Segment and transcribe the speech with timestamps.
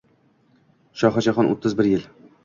[1.01, 2.09] Shohi Jahon o’ttiz bir yil